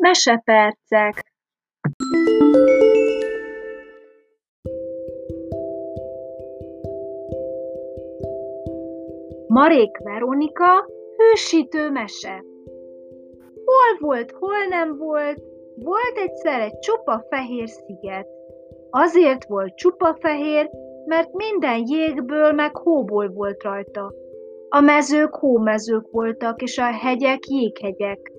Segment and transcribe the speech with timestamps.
[0.00, 1.24] Mesepercek
[9.46, 10.86] Marék Veronika
[11.16, 12.44] hősítő mese
[13.64, 15.42] Hol volt, hol nem volt,
[15.74, 18.26] volt egyszer egy csupa fehér sziget.
[18.90, 20.70] Azért volt csupa fehér,
[21.04, 24.12] mert minden jégből meg hóból volt rajta.
[24.68, 28.38] A mezők hómezők voltak, és a hegyek jéghegyek.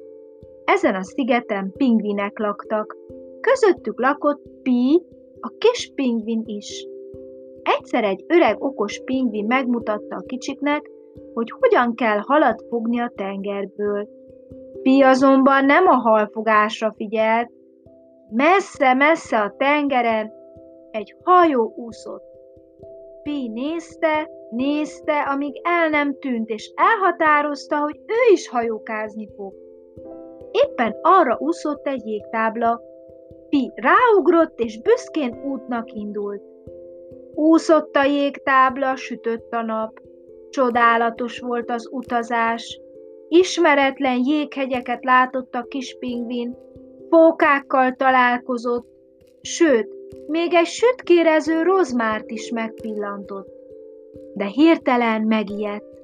[0.65, 2.95] Ezen a szigeten pingvinek laktak.
[3.41, 5.03] Közöttük lakott Pi,
[5.39, 6.87] a kis pingvin is.
[7.63, 10.89] Egyszer egy öreg okos pingvin megmutatta a kicsiknek,
[11.33, 14.07] hogy hogyan kell halat fogni a tengerből.
[14.81, 17.51] Pi azonban nem a halfogásra figyelt.
[18.29, 20.31] Messze-messze a tengeren
[20.91, 22.23] egy hajó úszott.
[23.23, 29.53] Pi nézte, nézte, amíg el nem tűnt, és elhatározta, hogy ő is hajókázni fog.
[30.51, 32.81] Éppen arra úszott egy jégtábla.
[33.49, 36.41] Pi ráugrott, és büszkén útnak indult.
[37.33, 39.99] Úszott a jégtábla, sütött a nap.
[40.49, 42.81] Csodálatos volt az utazás.
[43.27, 46.57] Ismeretlen jéghegyeket látott a kis pingvin,
[47.09, 48.87] fókákkal találkozott,
[49.41, 49.95] sőt,
[50.27, 53.47] még egy sütkérező rozmárt is megpillantott.
[54.33, 56.00] De hirtelen megijedt.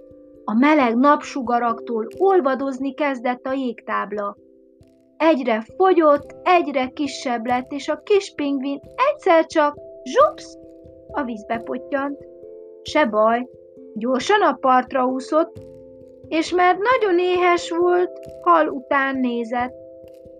[0.49, 4.35] A meleg napsugaraktól olvadozni kezdett a jégtábla.
[5.17, 8.79] Egyre fogyott, egyre kisebb lett, és a kis pingvin
[9.11, 10.57] egyszer csak zsupsz
[11.11, 12.17] a vízbe pottyant.
[12.81, 13.47] Se baj,
[13.95, 15.59] gyorsan a partra úszott,
[16.27, 19.73] és mert nagyon éhes volt, hal után nézett.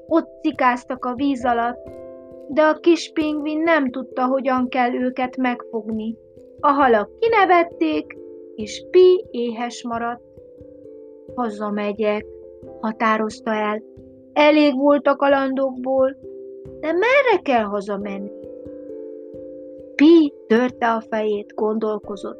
[0.08, 1.90] Ott cikáztak a víz alatt,
[2.48, 6.16] de a kis pingvin nem tudta, hogyan kell őket megfogni.
[6.60, 8.17] A halak kinevették,
[8.58, 10.22] és Pi éhes maradt.
[11.36, 12.26] Hazamegyek,
[12.80, 13.84] határozta el.
[14.34, 16.18] Elég volt a kalandokból,
[16.80, 18.32] de merre kell hazamenni?
[19.96, 22.40] Pi törte a fejét, gondolkozott.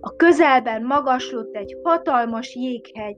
[0.00, 3.16] A közelben magaslott egy hatalmas jéghegy.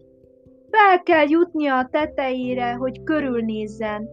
[0.71, 4.09] Fel kell jutnia a tetejére, hogy körülnézzen.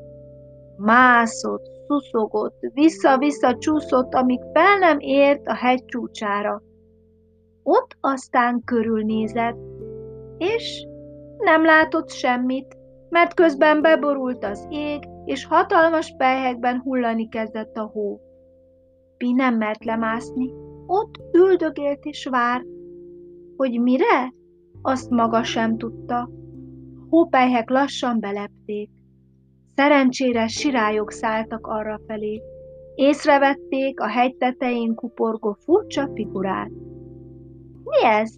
[0.78, 6.62] Mászott, szuszogott, vissza-vissza csúszott, amíg fel nem ért a hegy csúcsára.
[7.70, 9.58] Ott aztán körülnézett,
[10.38, 10.88] és
[11.38, 12.78] nem látott semmit,
[13.10, 18.20] mert közben beborult az ég, és hatalmas pelyhekben hullani kezdett a hó.
[19.18, 20.52] Pi nem mert lemászni,
[20.86, 22.66] ott üldögélt és várt.
[23.58, 24.34] Hogy mire?
[24.82, 26.30] Azt maga sem tudta.
[27.10, 28.90] Hópelyhek lassan belepték.
[29.76, 32.42] Szerencsére sirályok szálltak arra felé.
[32.96, 36.72] Észrevették a hegy tetején kuporgó furcsa figurát.
[37.90, 38.30] Mi ez?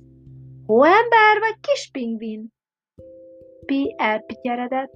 [0.65, 2.47] Hóember vagy kis pingvin?
[3.65, 4.91] Pi elpityeredett.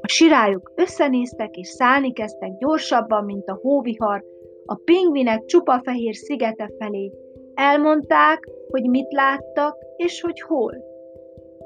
[0.00, 4.24] A sirályok összenéztek és szállni kezdtek gyorsabban, mint a hóvihar,
[4.64, 7.12] a pingvinek csupa fehér szigete felé.
[7.54, 10.74] Elmondták, hogy mit láttak és hogy hol.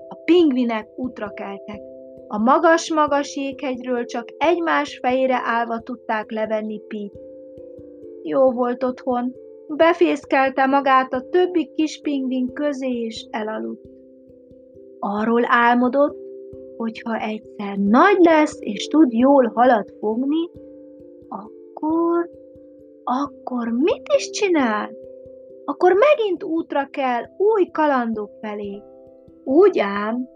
[0.09, 1.81] A pingvinek útra keltek.
[2.29, 7.13] A magas-magas jéghegyről csak egymás fejére állva tudták levenni Pít.
[8.23, 9.35] Jó volt otthon,
[9.69, 13.89] befészkelte magát a többi kis pingvin közé és elaludt.
[14.99, 16.17] Arról álmodott,
[16.77, 20.51] hogyha egyszer nagy lesz és tud jól halat fogni,
[21.29, 22.31] akkor,
[23.05, 24.91] akkor mit is csinál?
[25.65, 28.83] Akkor megint útra kell új kalandok felé.
[29.45, 30.29] Úgy ám,